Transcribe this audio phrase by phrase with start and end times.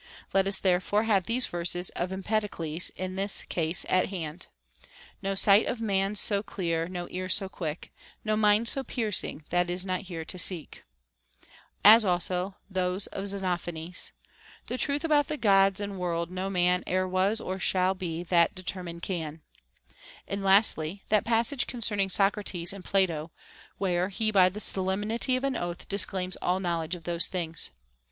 [0.33, 4.47] Let us therefore have these verses of Empedocles, in this case, at hand:—
[5.21, 7.93] No sight of man's so clear, no ear so quick,
[8.25, 10.83] No mind so piercing, that's not here to seek;
[11.85, 14.11] as also those of Xenophanes:—
[14.69, 18.55] The truth about the Gods and world, no man E'er was or shall be that
[18.55, 19.43] determine can;
[20.27, 23.29] and lastly, that passage concerning Socrates, in Plato,
[23.77, 27.69] where he by the solemnity of an oath disclaims all knowl edge of those things.